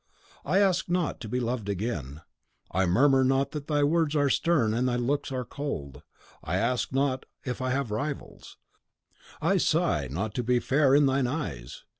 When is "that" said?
3.51-3.67